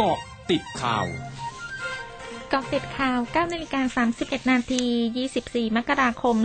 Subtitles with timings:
[0.00, 0.18] กาะ
[0.50, 1.06] ติดข่าว
[2.52, 4.82] กาะติดข่าว9นาฬิกา31นาที
[5.66, 6.36] 24 มกราคม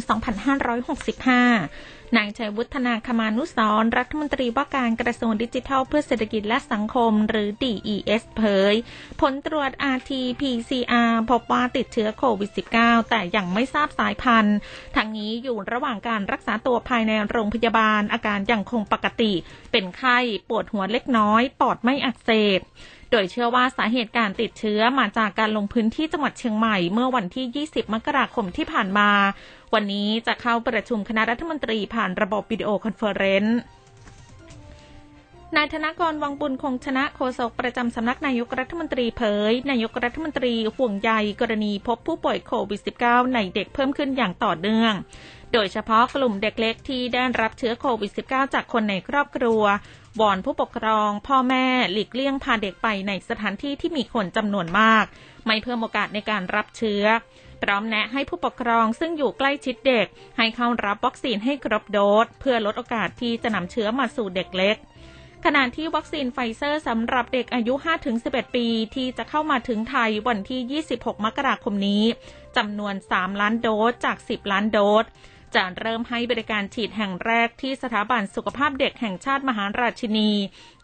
[1.42, 8.74] 2565นายชัยวุฒนาคมานุสรรัฐมนตรีว่าการกระทรวงดิจิทัลเพื่อเศรษฐกิจและสังคมหรือ DES เผย
[9.22, 14.58] ผลตรวจ RT-PCR พบว่าติดเชื้อโควิด -19 แต่ยังไม่ทราบสายพันธุ์
[14.96, 19.34] ทั้งนี้อยู่ระหว่างการรักษาตัวภายในโรงพยาบาลอาการยังคงปกติ
[19.72, 20.18] เป็นไข้
[20.50, 22.30] ปวดหัวเล็กน้อย ปอดไม่อักเส
[22.60, 22.62] บ
[23.12, 29.10] โดยเชื่อว่าสาเหตุการติดเชื้อมาจากการลงพื้นที่จังหวัดเชียงใหม่เมื่อวันที่ 20 มกราคมที่ผ่านมา
[29.76, 33.60] วันนี้จะเข้าประชุมคณะรัฐมนตรีผ่านระบบวิดีโอคอนเฟอเรนซ์
[35.56, 41.12] นายธนกรวังบุญคงชนะโฆษกประจำสำนักนายกรัฐมนตรีเผย นายกรัฐมนตรีห่วงใย
[41.42, 44.94] กรณีพบผู้ป่วยโควิด -19 ในเด็กเพิ่มขึ้นอย่างต่อเนื่อง
[45.54, 49.64] โดยเฉพาะกลุ่มเด็กเล็กที่ได้รับเชื้อโควิด -19 จากคนในครอบครัว
[50.20, 55.06] วอนผู้ปกครอง พ่อแม่หลีกเลี่ยงพาเด็กไปในสถานที่ที่มีคนจำนวนมาก
[55.46, 57.04] ไม่เพิ่มโอกาสในการรับเชื้อ
[57.68, 64.78] พร้อมแนะให้ผู้ปกครองซึ่งอยู่ใกล้ชิดเด็ก ให้เข้ารับวัคซีนให้ครบโดสเพื่อลดโอกาสที่จะนำเชื้อมาสู่เด็กเล็ก
[65.46, 67.74] ขณะที่วัคซีนไฟเซอร์สำหรับเด็กอายุ
[68.16, 72.04] 5-11 ปี ที่จะเข้ามาถึงไทยวันที่ 26 มกราคมนี้
[72.58, 75.06] จำนวน 3 ล้านโดสจาก 10 ล้านโดส
[75.56, 80.32] จะเริ่มให้บริการฉีดแห่งแรกที่สถาบันสุขภาพเด็กแห่งชาติมหาราชินี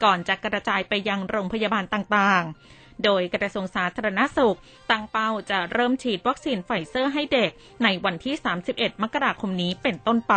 [0.03, 4.57] ก่อนจะกระจายไปยังโรงพยาบาลต่างๆ โดยกระทรวงสาธารณสุข
[4.91, 7.51] ตั้งเป้าจะเริ่มฉีดวัคซีนไฟเซอร์ให้เด็ก
[7.83, 8.35] ในวันที่
[8.69, 10.35] 31 มกราคมนี้เป็นต้นไป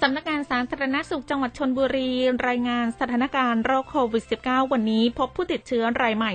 [0.00, 2.12] สำนักงานสาธารณสุขจังหวัดชนบุรี
[2.48, 6.32] รายงานสถานการณ์โรคโควิด -19 วันนี้พบผู้ติดเชื้อรายใหม่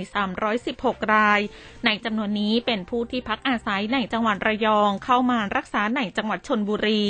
[0.55, 1.39] 316 ราย
[1.85, 7.03] ในจำนวนนี้เป็นผู้ที่พักอาศัยในจังหวัดระยองเข้ามารักษาในจังหวัดชลบุรี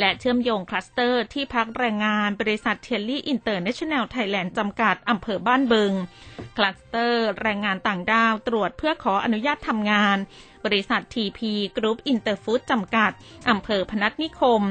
[0.00, 5.92] และเชื่อมโยงคลัสเตอร์ที่พักแรงงานบริษัทเทลลี่อินเตอร์เนชั่นแนลไทยแลนด์จำกัดอำเภอบ้านบึง
[6.56, 10.16] คลัสเตอร์แรงงานต่างด้าวตรวจเพื่อขออนุญาตทำงาน
[10.64, 13.10] บริษัททีพีกรุ๊ปอินเตอร์ฟู้ดจำกัด
[13.50, 14.64] อำเภอพนัสนิคม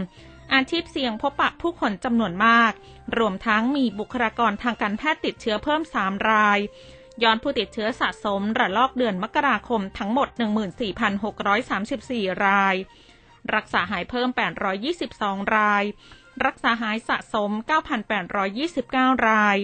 [0.53, 2.71] อาชีพเสี่ยงพบปะผู้คนจำนวนมาก
[3.17, 6.59] รวมทั้งมีบุคลากรทางการแพทย์ติดเชื้อเพิ่ม 3 ราย
[7.23, 10.27] ย้อนผู้ติดเชื้อสะสมระลอกเดือนมกราคมทั้งหมด
[11.55, 12.75] 14,634 ราย
[13.55, 14.29] รักษาหายเพิ่ม
[14.91, 15.83] 822 ราย
[16.45, 17.51] รักษาหายสะสม
[18.39, 19.57] 9,829 ราย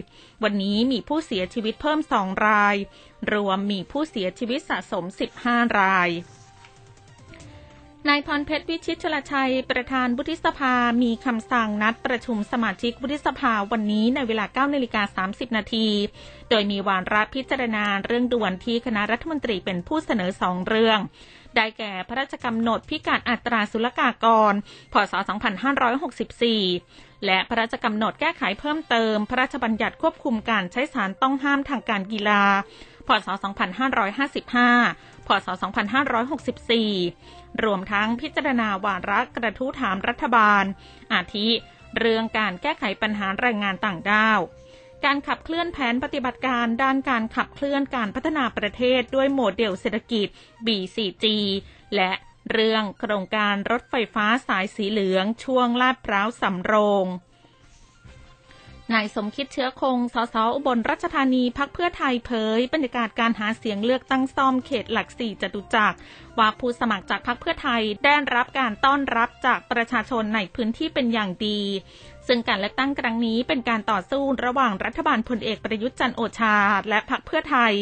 [0.43, 2.75] วันนี้มีผู้เสียชีวิตเพิ่ม 2 ราย
[3.33, 5.03] รวมมีผู้เสียชีวิตสะสม
[5.41, 6.09] 15 ราย
[8.09, 15.87] นายพรเพชรวิชิตชลชัย ประธานวุฒิสภา มีคำสั่งนัดประชุมสมาชิกวุฒิสภาวันนี้ในเวลา9นาฬิกา30 นาที
[16.49, 20.99] โดยมีวาระพิจารณาเรื่องด่วนที่คณะรัฐมนตรีเป็นผู้เสนอสองเรื่อง
[21.55, 24.53] ได้แก่พระราชกำหนดพิกัดอัตราศุลกากร
[24.93, 25.13] พศ
[26.39, 32.43] 2564 และพระราชกำหนดแก้ไขเพิ่มเติม พระราชบัญญัติควบคุมการใช้สารต้องห้ามทางการกีฬา
[33.07, 33.27] พศ
[34.07, 35.47] 2555 พศ
[36.95, 40.63] 2564 รวมทั้งพิจารณาวาระกระทู้ถามรัฐบาล
[41.13, 41.47] อาทิ
[41.97, 44.39] เรื่องการแก้ไขปัญหาแรงงานต่างด้าว
[45.05, 50.27] การขับเคลื่อนแผนปฏิบัติการด้านการขับเคลื่อนการพัฒนาประเทศด้วยโมเดลเศรษฐกิจ
[50.65, 51.25] B4G
[51.95, 52.11] และ
[52.51, 57.05] เรื่องโครงการรถไฟฟ้าสายสีเหลืองช่วงลาดพร้าวสำโรง
[58.91, 65.97] นายสมคิดเชื้อคง สสอุบลรัชธานีพักเพื่อไทยเผย บรรยากาศการหาเสียงเลือกตั้งซ่อมเขตหลักสี่จตุจักร
[66.39, 71.59] ว่าผู้สมัครจากพักเพื่อไทยได้รับการต้อนรับจากประชาชนในพื้นที่เป็นอย่างดี
[72.27, 76.55] ซึ่งการเลือกตั้งครั้งนี้เป็นการต่อสู้ระหว่างรัฐบาลพลเอกประยุทธ์จันโอชา
[76.89, 77.73] และพักเพื่อไทย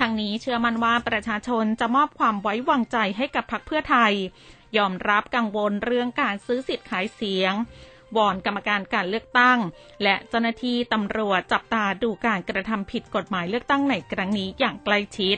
[0.00, 4.12] ทางนี้เชื่อมั่นว่าประชาชนจะมอบความไว้วางใจให้กับพักเพื่อไทย
[4.76, 7.54] ยอมรับกังวลเรื่องการซื้อสิทธิ์ขายเสียง
[8.16, 9.58] วอนกรรมการการเลือกตั้ง
[10.02, 15.36] และเจ้าหน้าที่ตำรวจจับตาดูการกระทำผิดกฎหมายเลือกตั้งในครั้งนี้อย่างใกล้ชิด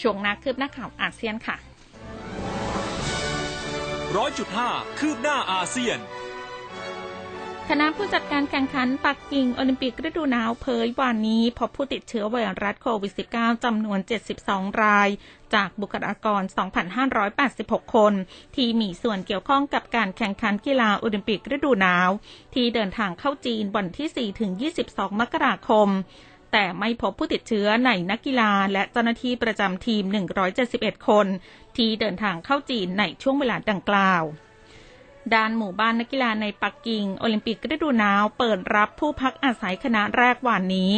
[0.00, 1.56] ช่วงนักคืบหน้าข่าวอาเซียนค่ะ
[4.16, 4.68] ร้อยจุดห้า
[4.98, 5.98] คืบหน้าอาเซียน
[7.68, 13.98] คณะผู้จัดการแข่งขันปักกิ่งโอลิมปิกฤดูหนาวเผยวันนี้พบผู้ติดเชื้อไวรัสโควิด -19 จำนวน
[14.40, 15.08] 72 ราย
[15.54, 16.42] จากบุคลากร
[17.18, 18.12] 2,586 คน
[18.56, 22.10] ที่มีส่วนเกี่ยวข้องกับการแข่งขันกีฬาโอลิมปิกฤดูหนาว
[22.54, 24.30] ที่เดินทางเข้าจีนวันที่
[24.90, 25.88] 4-22 มกราคม
[26.52, 30.04] แต่ไม่พบผู้ติดเชื้อในนักกีฬาและเจ้าหน้าที่ประจำทีม
[30.56, 31.26] 171 คน
[31.76, 34.24] ที่เดินทางเข้าจีนในช่วงเวลาดังกล่าว
[35.34, 40.92] ด้านหมู่บ้านนักกีฬาในปักกิ่ง โอลิมปิกฤดูหนาวเปิดรับผู้พักอาศัยคณะแรกวันนี้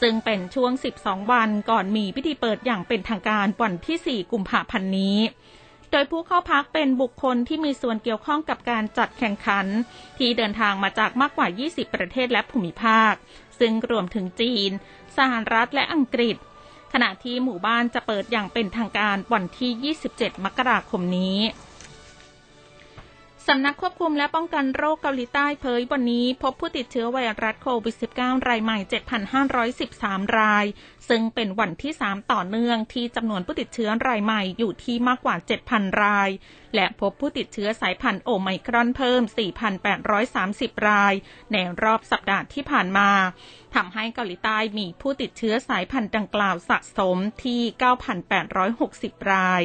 [0.00, 0.72] ซึ่งเป็นช่วง
[1.02, 5.18] 12 วันก่อนมีพิธีเปิดอย่างเป็นทางการวันที่ 4 กุมภาพันธ์นี้
[5.90, 9.66] โดยผู้เข้าพักเป็นบุคคลที่มีส่วนเกี่ยวข้องกับการจัดแข่งขัน
[10.18, 13.12] ที่เดินทางมาจากมากกว่า 20 ประเทศและภูมิภาค
[13.58, 14.70] ซึ่งรวมถึงจีน
[15.16, 16.36] สหรัฐและอังกฤษ
[16.92, 21.38] ขณะที่หมู่บ้านจะเปิดอย่างเป็นทางการวันที่ 27 มกราคมนี้
[23.50, 28.78] สำนักควบคุมและป้องกันโรคเกาหลีใต้เผยวันนี้พบผู้ติดเชื้อไวรัสโควิด -19 รายใหม่
[29.58, 30.64] 7,513 ราย
[31.08, 35.36] ซึ่งเป็นวันที่ 3 ต่อเนื่องที่จำนวนผู้ติดเชื้อรายใหม่อยู่ที่มากกว่า
[35.68, 36.30] 7,000 ราย
[36.74, 39.22] และพบผู้ติดเชื้อสายพันธุ์โอไมครอนเพิ่ม
[39.84, 41.14] 4,830 ราย
[41.52, 43.10] ในรอบสัปดาห์ที่ผ่านมา
[43.74, 47.60] ทำให้เกาหลีใต้มีผู้ติดเชื้อสายพันธุ์ดังกล่าวสะสมที่
[48.46, 49.64] 9,860 ราย